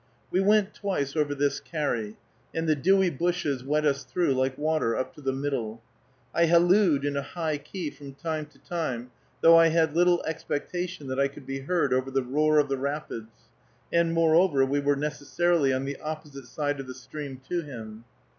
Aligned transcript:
We 0.31 0.39
went 0.39 0.73
twice 0.73 1.15
over 1.15 1.35
this 1.35 1.59
carry, 1.59 2.17
and 2.55 2.67
the 2.67 2.75
dewy 2.75 3.11
bushes 3.11 3.63
wet 3.63 3.85
us 3.85 4.03
through 4.03 4.33
like 4.33 4.57
water 4.57 4.95
up 4.97 5.13
to 5.13 5.21
the 5.21 5.31
middle; 5.31 5.83
I 6.33 6.47
hallooed 6.47 7.05
in 7.05 7.15
a 7.15 7.21
high 7.21 7.59
key 7.59 7.91
from 7.91 8.15
time 8.15 8.47
to 8.47 8.57
time, 8.57 9.11
though 9.41 9.55
I 9.57 9.67
had 9.67 9.95
little 9.95 10.23
expectation 10.25 11.05
that 11.09 11.19
I 11.19 11.27
could 11.27 11.45
be 11.45 11.59
heard 11.59 11.93
over 11.93 12.09
the 12.09 12.23
roar 12.23 12.57
of 12.57 12.67
the 12.67 12.79
rapids, 12.79 13.49
and, 13.93 14.11
moreover, 14.11 14.65
we 14.65 14.79
were 14.79 14.95
necessarily 14.95 15.71
on 15.71 15.85
the 15.85 15.97
opposite 16.01 16.45
side 16.47 16.79
of 16.79 16.87
the 16.87 16.95
stream 16.95 17.39
to 17.49 17.61
him. 17.61 18.05